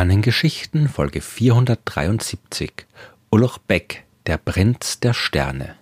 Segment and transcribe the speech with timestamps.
[0.00, 2.86] Sternengeschichten Folge 473
[3.28, 5.74] Ulrich Beck, der Prinz der Sterne.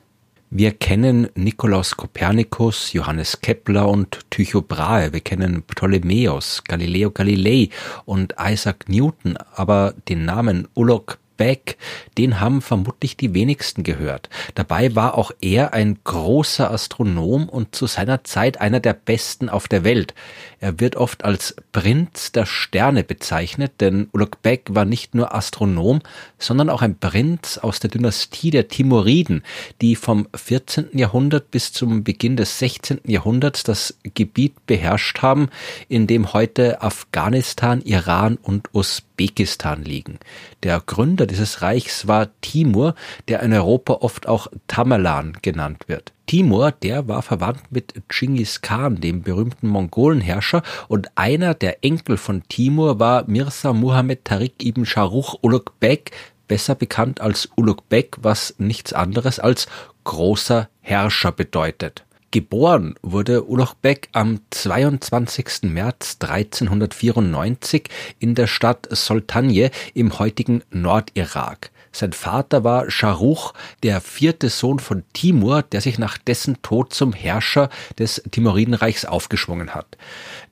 [0.50, 5.12] Wir kennen Nikolaus Kopernikus, Johannes Kepler und Tycho Brahe.
[5.12, 7.68] Wir kennen Ptolemäus, Galileo Galilei
[8.06, 11.78] und Isaac Newton, aber den Namen Ulrich Beck,
[12.19, 14.29] den haben vermutlich die wenigsten gehört.
[14.55, 19.69] Dabei war auch er ein großer Astronom und zu seiner Zeit einer der besten auf
[19.69, 20.12] der Welt.
[20.60, 26.01] Er wird oft als Prinz der Sterne bezeichnet, denn Ulugh Beck war nicht nur Astronom,
[26.38, 29.45] sondern auch ein Prinz aus der Dynastie der Timuriden,
[29.80, 30.88] die vom 14.
[30.93, 33.01] Jahrhundert bis zum Beginn des 16.
[33.07, 35.48] Jahrhunderts das Gebiet beherrscht haben,
[35.88, 40.18] in dem heute Afghanistan, Iran und Usbekistan liegen.
[40.65, 42.95] Der Gründer dieses Reichs war Timur,
[43.29, 46.12] der in Europa oft auch Tamerlan genannt wird.
[46.26, 52.43] Timur, der war verwandt mit Genghis Khan, dem berühmten Mongolenherrscher, und einer der Enkel von
[52.49, 56.12] Timur war Mirza Muhammad Tariq ibn Sharuch Ulugh Beg,
[56.49, 59.68] besser bekannt als Ulugh Beg, was nichts anderes als
[60.04, 62.04] großer Herrscher bedeutet.
[62.30, 65.62] Geboren wurde Ulugh Beg am 22.
[65.62, 67.88] März 1394
[68.19, 71.71] in der Stadt Soltanje im heutigen Nordirak.
[71.91, 77.15] Sein Vater war Sharuch, der vierte Sohn von Timur, der sich nach dessen Tod zum
[77.15, 79.97] Herrscher des Timuridenreichs aufgeschwungen hat.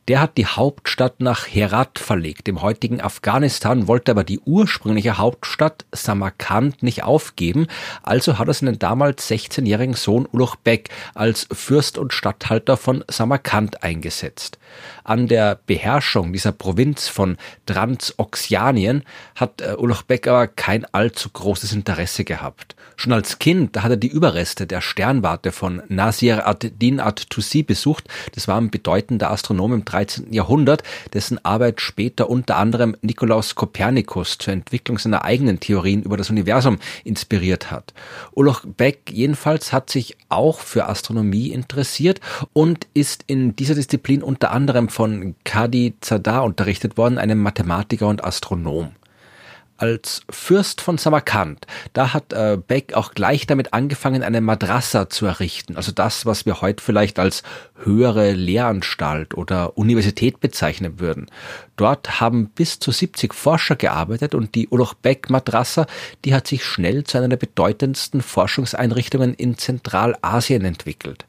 [0.09, 5.85] Der hat die Hauptstadt nach Herat verlegt, im heutigen Afghanistan, wollte aber die ursprüngliche Hauptstadt
[5.91, 7.67] Samarkand nicht aufgeben,
[8.05, 13.83] also hat er seinen damals 16-jährigen Sohn Ulugh Beg als Fürst und Statthalter von Samarkand
[13.83, 14.59] eingesetzt.
[15.03, 19.03] An der Beherrschung dieser Provinz von Transoxianien
[19.35, 22.77] hat äh, Ulugh Beg aber kein allzu großes Interesse gehabt.
[22.97, 28.09] Schon als Kind, hat er die Überreste der Sternwarte von Nasir ad-Din ad-Tusi besucht.
[28.35, 30.31] Das war ein bedeutender Astronom im 13.
[30.31, 30.83] Jahrhundert,
[31.15, 36.79] dessen Arbeit später unter anderem Nikolaus Kopernikus zur Entwicklung seiner eigenen Theorien über das Universum
[37.05, 37.95] inspiriert hat.
[38.33, 42.21] Ulrich Beck jedenfalls hat sich auch für Astronomie interessiert
[42.53, 48.23] und ist in dieser Disziplin unter anderem von Kadi Zadar unterrichtet worden, einem Mathematiker und
[48.23, 48.91] Astronom
[49.79, 55.27] als Fürst von Samarkand, da hat äh, Beck auch gleich damit angefangen, eine Madrasa zu
[55.27, 55.77] errichten.
[55.77, 57.43] Also das, was wir heute vielleicht als
[57.83, 61.27] höhere Lehranstalt oder Universität bezeichnen würden.
[61.77, 65.87] Dort haben bis zu 70 Forscher gearbeitet und die Ulugh Beck Madrasa,
[66.25, 71.27] die hat sich schnell zu einer der bedeutendsten Forschungseinrichtungen in Zentralasien entwickelt.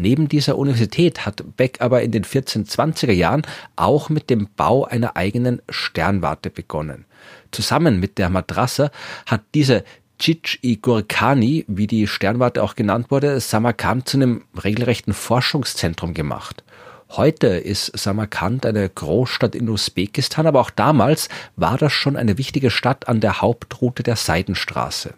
[0.00, 3.42] Neben dieser Universität hat Beck aber in den 1420er Jahren
[3.74, 7.04] auch mit dem Bau einer eigenen Sternwarte begonnen.
[7.50, 8.92] Zusammen mit der Madrasa
[9.26, 9.82] hat diese
[10.20, 16.62] Chic-i-Gurkani, wie die Sternwarte auch genannt wurde, Samarkand zu einem regelrechten Forschungszentrum gemacht.
[17.10, 22.70] Heute ist Samarkand eine Großstadt in Usbekistan, aber auch damals war das schon eine wichtige
[22.70, 25.14] Stadt an der Hauptroute der Seidenstraße.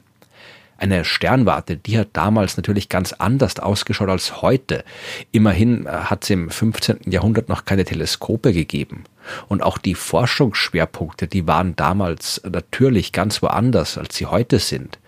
[0.80, 4.82] Eine Sternwarte, die hat damals natürlich ganz anders ausgeschaut als heute.
[5.30, 7.00] Immerhin äh, hat es im 15.
[7.04, 9.04] Jahrhundert noch keine Teleskope gegeben.
[9.48, 14.98] Und auch die Forschungsschwerpunkte, die waren damals natürlich ganz woanders, als sie heute sind.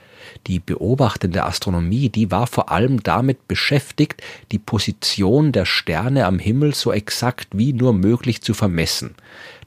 [0.47, 4.23] Die beobachtende Astronomie, die war vor allem damit beschäftigt,
[4.53, 9.15] die Position der Sterne am Himmel so exakt wie nur möglich zu vermessen.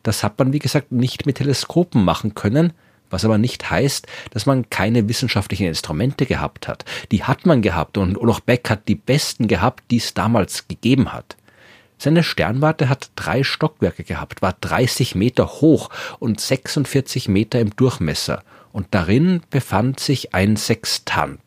[0.03, 2.73] Das hat man, wie gesagt, nicht mit Teleskopen machen können,
[3.15, 6.83] was aber nicht heißt, dass man keine wissenschaftlichen Instrumente gehabt hat.
[7.13, 11.13] Die hat man gehabt und Oloch Beck hat die besten gehabt, die es damals gegeben
[11.13, 11.37] hat.
[11.97, 15.89] Seine Sternwarte hat drei Stockwerke gehabt, war 30 Meter hoch
[16.19, 18.43] und 46 Meter im Durchmesser
[18.73, 21.39] und darin befand sich ein Sextant.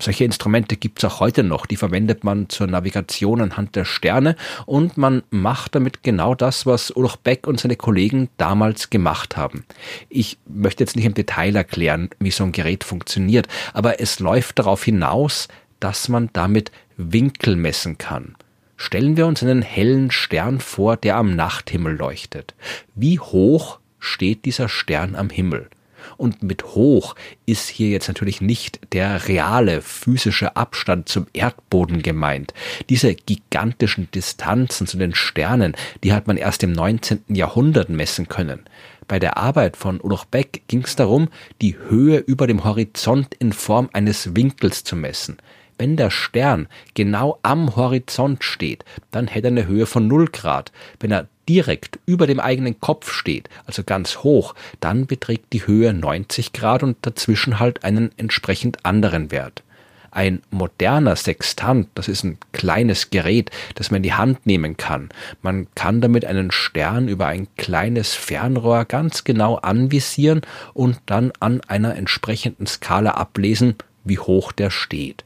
[0.00, 4.34] Solche Instrumente gibt es auch heute noch, die verwendet man zur Navigation anhand der Sterne
[4.64, 9.66] und man macht damit genau das, was Ulrich Beck und seine Kollegen damals gemacht haben.
[10.08, 14.58] Ich möchte jetzt nicht im Detail erklären, wie so ein Gerät funktioniert, aber es läuft
[14.58, 15.48] darauf hinaus,
[15.80, 18.36] dass man damit Winkel messen kann.
[18.78, 22.54] Stellen wir uns einen hellen Stern vor, der am Nachthimmel leuchtet.
[22.94, 25.68] Wie hoch steht dieser Stern am Himmel?
[26.16, 27.14] Und mit hoch
[27.46, 32.54] ist hier jetzt natürlich nicht der reale physische Abstand zum Erdboden gemeint.
[32.88, 37.22] Diese gigantischen Distanzen zu den Sternen, die hat man erst im 19.
[37.28, 38.60] Jahrhundert messen können.
[39.08, 41.30] Bei der Arbeit von Ulrich Beck ging es darum,
[41.60, 45.38] die Höhe über dem Horizont in Form eines Winkels zu messen.
[45.80, 50.72] Wenn der Stern genau am Horizont steht, dann hätte er eine Höhe von 0 Grad.
[50.98, 55.94] Wenn er direkt über dem eigenen Kopf steht, also ganz hoch, dann beträgt die Höhe
[55.94, 59.62] 90 Grad und dazwischen halt einen entsprechend anderen Wert.
[60.10, 65.08] Ein moderner Sextant, das ist ein kleines Gerät, das man in die Hand nehmen kann.
[65.40, 70.42] Man kann damit einen Stern über ein kleines Fernrohr ganz genau anvisieren
[70.74, 75.24] und dann an einer entsprechenden Skala ablesen, wie hoch der steht.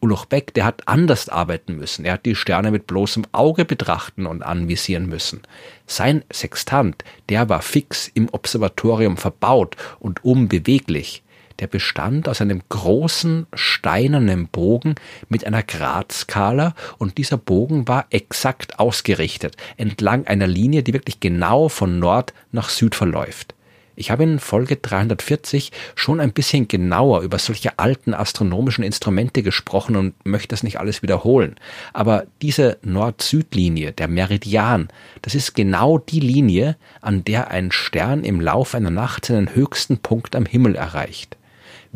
[0.00, 2.04] Uluch Beck, der hat anders arbeiten müssen.
[2.04, 5.42] Er hat die Sterne mit bloßem Auge betrachten und anvisieren müssen.
[5.86, 11.22] Sein Sextant, der war fix im Observatorium verbaut und unbeweglich
[11.58, 14.94] der bestand aus einem großen steinernen Bogen
[15.28, 21.68] mit einer Gradskala und dieser Bogen war exakt ausgerichtet entlang einer Linie, die wirklich genau
[21.68, 23.55] von Nord nach Süd verläuft.
[23.98, 29.96] Ich habe in Folge 340 schon ein bisschen genauer über solche alten astronomischen Instrumente gesprochen
[29.96, 31.56] und möchte das nicht alles wiederholen.
[31.94, 34.88] Aber diese Nord-Süd-Linie, der Meridian,
[35.22, 39.96] das ist genau die Linie, an der ein Stern im Lauf einer Nacht seinen höchsten
[39.98, 41.38] Punkt am Himmel erreicht.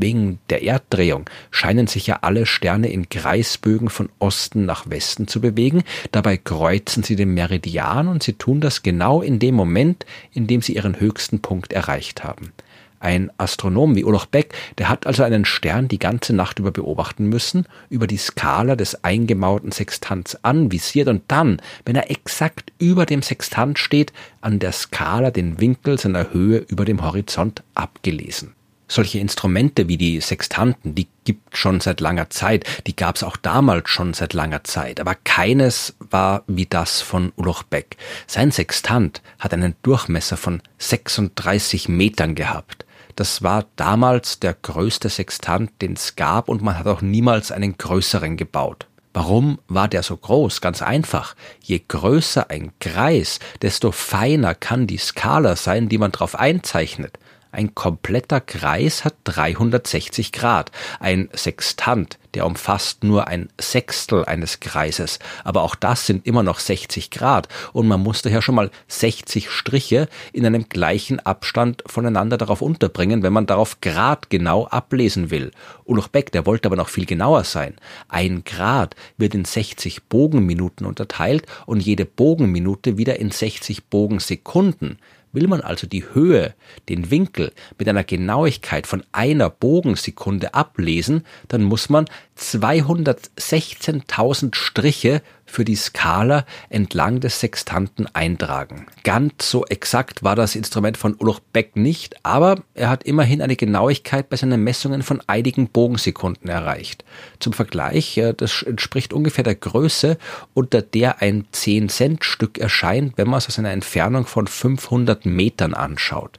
[0.03, 5.43] Wegen der Erddrehung scheinen sich ja alle Sterne in Kreisbögen von Osten nach Westen zu
[5.43, 5.83] bewegen.
[6.11, 10.63] Dabei kreuzen sie den Meridian und sie tun das genau in dem Moment, in dem
[10.63, 12.53] sie ihren höchsten Punkt erreicht haben.
[12.99, 17.27] Ein Astronom wie Ulrich Beck, der hat also einen Stern die ganze Nacht über beobachten
[17.27, 23.21] müssen, über die Skala des eingemauerten Sextants anvisiert und dann, wenn er exakt über dem
[23.21, 28.55] Sextant steht, an der Skala den Winkel seiner Höhe über dem Horizont abgelesen
[28.91, 33.37] solche Instrumente wie die Sextanten, die gibt schon seit langer Zeit, die gab es auch
[33.37, 37.97] damals schon seit langer Zeit, aber keines war wie das von Uloch Beck.
[38.27, 42.85] Sein Sextant hat einen Durchmesser von 36 Metern gehabt.
[43.17, 47.77] Das war damals der größte Sextant, den es gab, und man hat auch niemals einen
[47.77, 48.87] größeren gebaut.
[49.13, 50.61] Warum war der so groß?
[50.61, 51.35] Ganz einfach.
[51.61, 57.19] Je größer ein Kreis, desto feiner kann die Skala sein, die man drauf einzeichnet.
[57.53, 60.71] Ein kompletter Kreis hat 360 Grad.
[61.01, 65.19] Ein Sextant, der umfasst nur ein Sechstel eines Kreises.
[65.43, 67.49] Aber auch das sind immer noch 60 Grad.
[67.73, 73.25] Und man muss daher schon mal 60 Striche in einem gleichen Abstand voneinander darauf unterbringen,
[73.25, 75.51] wenn man darauf Grad genau ablesen will.
[75.85, 77.75] Ulrich Beck, der wollte aber noch viel genauer sein.
[78.09, 84.99] Ein Grad wird in 60 Bogenminuten unterteilt und jede Bogenminute wieder in 60 Bogensekunden.
[85.33, 86.55] Will man also die Höhe,
[86.89, 92.05] den Winkel mit einer Genauigkeit von einer Bogensekunde ablesen, dann muss man
[92.37, 98.87] 216.000 Striche für die Skala entlang des Sextanten eintragen.
[99.05, 103.57] Ganz so exakt war das Instrument von Ulrich Beck nicht, aber er hat immerhin eine
[103.57, 107.05] Genauigkeit bei seinen Messungen von einigen Bogensekunden erreicht.
[107.39, 110.19] Zum Vergleich, äh, das entspricht ungefähr der Größe,
[110.55, 116.39] unter der ein 10-Cent-Stück erscheint, wenn man es aus einer Entfernung von 500 Metern anschaut.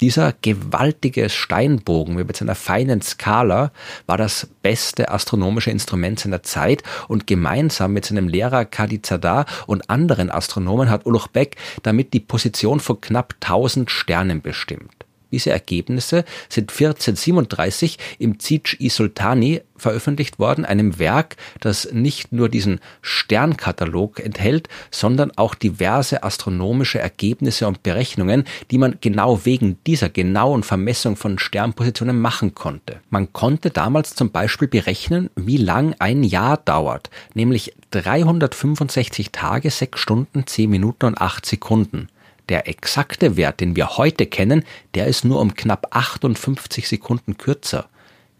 [0.00, 3.72] Dieser gewaltige Steinbogen mit seiner feinen Skala
[4.04, 10.30] war das beste astronomische Instrument seiner Zeit und gemeinsam mit seinem Lehrer Kadizadar und anderen
[10.30, 15.05] Astronomen hat Ulrich Beck damit die Position von knapp 1000 Sternen bestimmt.
[15.32, 22.80] Diese Ergebnisse sind 1437 im Zij-i Sultani veröffentlicht worden, einem Werk, das nicht nur diesen
[23.02, 30.62] Sternkatalog enthält, sondern auch diverse astronomische Ergebnisse und Berechnungen, die man genau wegen dieser genauen
[30.62, 33.00] Vermessung von Sternpositionen machen konnte.
[33.10, 39.98] Man konnte damals zum Beispiel berechnen, wie lang ein Jahr dauert, nämlich 365 Tage, 6
[39.98, 42.08] Stunden, 10 Minuten und 8 Sekunden.
[42.48, 47.88] Der exakte Wert, den wir heute kennen, der ist nur um knapp 58 Sekunden kürzer.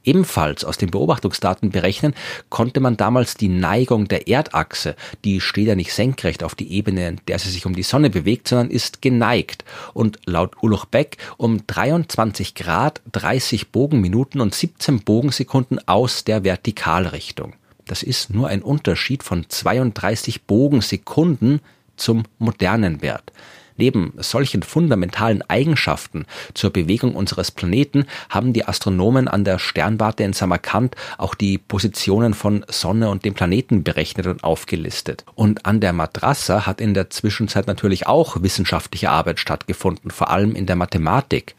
[0.07, 2.15] Ebenfalls aus den Beobachtungsdaten berechnen
[2.49, 4.95] konnte man damals die Neigung der Erdachse,
[5.25, 8.09] die steht ja nicht senkrecht auf die Ebene, in der sie sich um die Sonne
[8.09, 15.01] bewegt, sondern ist geneigt und laut Uluch Beck um 23 Grad 30 Bogenminuten und 17
[15.01, 17.55] Bogensekunden aus der Vertikalrichtung.
[17.85, 21.61] Das ist nur ein Unterschied von 32 Bogensekunden
[21.97, 23.33] zum modernen Wert.
[23.77, 30.33] Neben solchen fundamentalen Eigenschaften zur Bewegung unseres Planeten haben die Astronomen an der Sternwarte in
[30.33, 35.25] Samarkand auch die Positionen von Sonne und dem Planeten berechnet und aufgelistet.
[35.35, 40.55] Und an der Madrasa hat in der Zwischenzeit natürlich auch wissenschaftliche Arbeit stattgefunden, vor allem
[40.55, 41.55] in der Mathematik.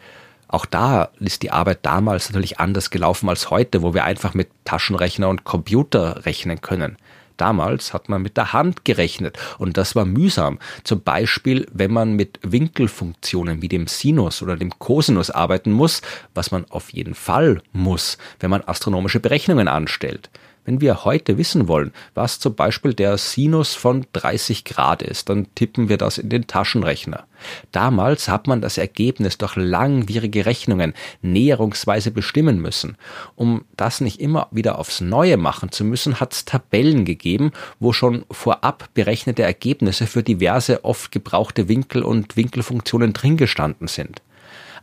[0.47, 4.49] Auch da ist die Arbeit damals natürlich anders gelaufen als heute, wo wir einfach mit
[4.63, 6.97] Taschenrechner und Computer rechnen können.
[7.37, 10.59] Damals hat man mit der Hand gerechnet und das war mühsam.
[10.83, 16.01] Zum Beispiel, wenn man mit Winkelfunktionen wie dem Sinus oder dem Cosinus arbeiten muss,
[16.33, 20.29] was man auf jeden Fall muss, wenn man astronomische Berechnungen anstellt.
[20.67, 25.47] Wenn wir heute wissen wollen, was zum Beispiel der Sinus von 30 Grad ist, dann
[25.55, 27.25] tippen wir das in den Taschenrechner.
[27.71, 32.97] Damals hat man das Ergebnis durch langwierige Rechnungen näherungsweise bestimmen müssen.
[33.35, 37.93] Um das nicht immer wieder aufs Neue machen zu müssen, hat es Tabellen gegeben, wo
[37.93, 44.21] schon vorab berechnete Ergebnisse für diverse oft gebrauchte Winkel und Winkelfunktionen drin gestanden sind.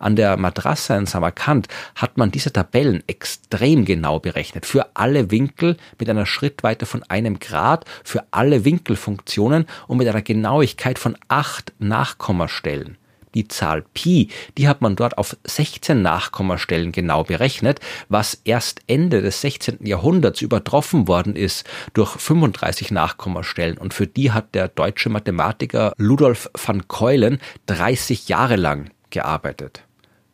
[0.05, 4.67] An der Madrasa in Samarkand hat man diese Tabellen extrem genau berechnet.
[4.67, 10.21] Für alle Winkel mit einer Schrittweite von einem Grad, für alle Winkelfunktionen und mit einer
[10.21, 12.99] Genauigkeit von acht Nachkommastellen.
[13.35, 17.81] Die Zahl Pi, die hat man dort auf 16 Nachkommastellen genau berechnet,
[18.11, 19.87] was erst Ende des 16.
[19.87, 23.79] Jahrhunderts übertroffen worden ist durch 35 Nachkommastellen.
[23.79, 29.83] Und für die hat der deutsche Mathematiker Ludolf van Keulen 30 Jahre lang gearbeitet.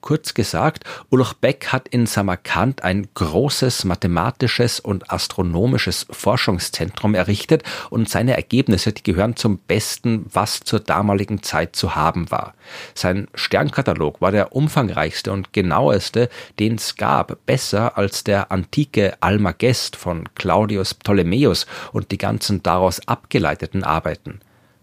[0.01, 8.09] Kurz gesagt, Ulrich Beck hat in Samarkand ein großes mathematisches und astronomisches Forschungszentrum errichtet und
[8.09, 12.55] seine Ergebnisse, die gehören zum Besten, was zur damaligen Zeit zu haben war.
[12.95, 19.97] Sein Sternkatalog war der umfangreichste und genaueste, den es gab, besser als der antike Almagest
[19.97, 24.41] von Claudius Ptolemäus und die ganzen daraus abgeleiteten Arbeiten.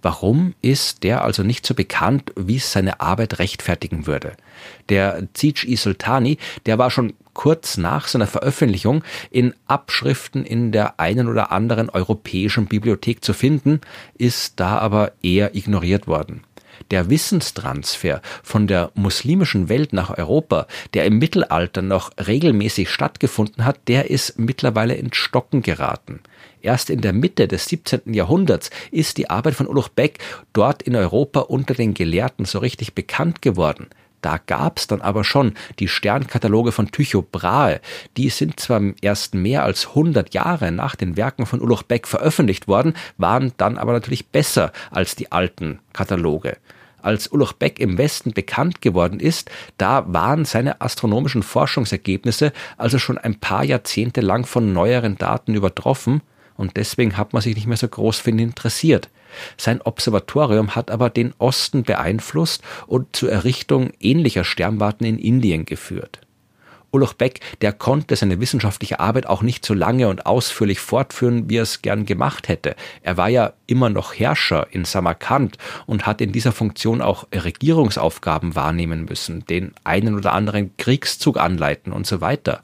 [0.08, 4.38] Warum ist der also nicht so bekannt, wie es seine Arbeit rechtfertigen würde?
[4.88, 11.28] Der Zij-i Sultani, der war schon kurz nach seiner Veröffentlichung in Abschriften in der einen
[11.28, 13.82] oder anderen europäischen Bibliothek zu finden,
[14.18, 16.46] ist da aber eher ignoriert worden.
[16.92, 23.80] Der Wissenstransfer von der muslimischen Welt nach Europa, der im Mittelalter noch regelmäßig stattgefunden hat,
[23.88, 26.22] der ist mittlerweile ins Stocken geraten.
[26.62, 28.14] Erst in der Mitte des 17.
[28.14, 30.20] Jahrhunderts ist die Arbeit von Ulrich Beck
[30.54, 33.88] dort in Europa unter den Gelehrten so richtig bekannt geworden.
[34.22, 37.80] Da gab's dann aber schon die Sternkataloge von Tycho Brahe.
[38.18, 42.68] Die sind zwar erst mehr als 100 Jahre nach den Werken von Ulrich Beck veröffentlicht
[42.68, 46.58] worden, waren dann aber natürlich besser als die alten Kataloge
[47.02, 53.18] als Ulrich Beck im Westen bekannt geworden ist, da waren seine astronomischen Forschungsergebnisse also schon
[53.18, 56.22] ein paar Jahrzehnte lang von neueren Daten übertroffen
[56.58, 59.10] und deswegen hat man sich nicht mehr so groß für ihn interessiert.
[59.58, 66.22] Sein Observatorium hat aber den Osten beeinflusst und zur Errichtung ähnlicher Sternwarten in Indien geführt.
[66.92, 71.58] Ulrich Beck, der konnte seine wissenschaftliche Arbeit auch nicht so lange und ausführlich fortführen, wie
[71.58, 72.76] er es gern gemacht hätte.
[73.02, 78.56] Er war ja immer noch Herrscher in Samarkand und hat in dieser Funktion auch Regierungsaufgaben
[78.56, 82.64] wahrnehmen müssen, den einen oder anderen Kriegszug anleiten und so weiter.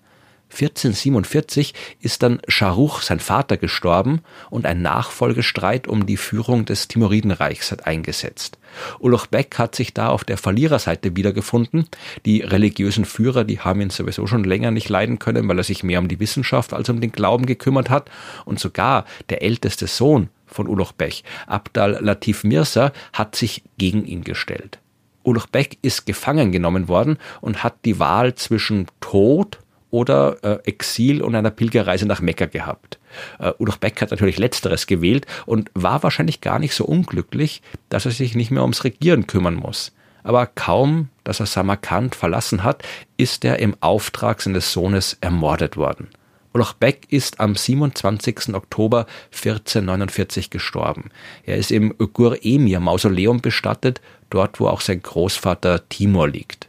[0.53, 7.71] 1447 ist dann Scharuch, sein Vater, gestorben und ein Nachfolgestreit um die Führung des Timuridenreichs
[7.71, 8.59] hat eingesetzt.
[8.99, 11.87] Ulrich Beck hat sich da auf der Verliererseite wiedergefunden.
[12.25, 15.83] Die religiösen Führer, die haben ihn sowieso schon länger nicht leiden können, weil er sich
[15.83, 18.09] mehr um die Wissenschaft als um den Glauben gekümmert hat.
[18.45, 24.23] Und sogar der älteste Sohn von Ulrich Beck, Abdal Latif Mirza, hat sich gegen ihn
[24.23, 24.79] gestellt.
[25.23, 29.59] Ulrich Beck ist gefangen genommen worden und hat die Wahl zwischen Tod
[29.93, 32.97] oder äh, Exil und einer Pilgerreise nach Mekka gehabt.
[33.37, 38.05] Äh, Ulrich Beck hat natürlich letzteres gewählt und war wahrscheinlich gar nicht so unglücklich, dass
[38.05, 39.91] er sich nicht mehr ums Regieren kümmern muss.
[40.23, 42.81] Aber kaum, dass er Samarkand verlassen hat,
[43.17, 46.07] ist er im Auftrag seines Sohnes ermordet worden.
[46.53, 48.55] Ulrich Beck ist am 27.
[48.55, 51.11] Oktober 1449 gestorben.
[51.45, 56.67] Er ist im Gur-Emir-Mausoleum bestattet, dort wo auch sein Großvater Timur liegt.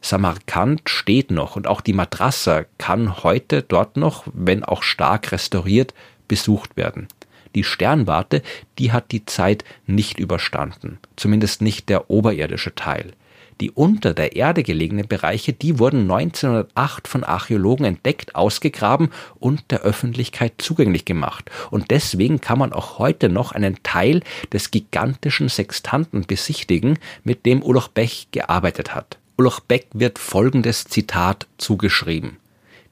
[0.00, 5.94] Samarkand steht noch und auch die Madrasa kann heute dort noch, wenn auch stark restauriert,
[6.26, 7.08] besucht werden.
[7.54, 8.42] Die Sternwarte,
[8.78, 13.12] die hat die Zeit nicht überstanden, zumindest nicht der oberirdische Teil.
[13.60, 19.82] Die unter der Erde gelegenen Bereiche, die wurden 1908 von Archäologen entdeckt, ausgegraben und der
[19.82, 21.50] Öffentlichkeit zugänglich gemacht.
[21.70, 27.62] Und deswegen kann man auch heute noch einen Teil des gigantischen Sextanten besichtigen, mit dem
[27.62, 29.19] Ulrich Bech gearbeitet hat.
[29.40, 32.36] Ulrich Beck wird folgendes Zitat zugeschrieben.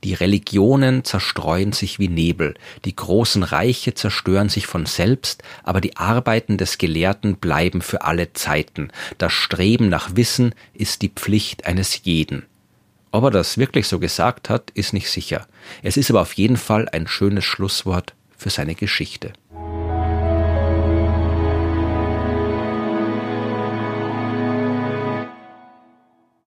[0.02, 2.54] Die Religionen zerstreuen sich wie Nebel,
[2.86, 8.32] die großen Reiche zerstören sich von selbst, aber die Arbeiten des Gelehrten bleiben für alle
[8.32, 8.88] Zeiten.
[9.18, 12.46] Das Streben nach Wissen ist die Pflicht eines jeden.
[13.10, 15.46] Ob er das wirklich so gesagt hat, ist nicht sicher.
[15.82, 19.34] Es ist aber auf jeden Fall ein schönes Schlusswort für seine Geschichte.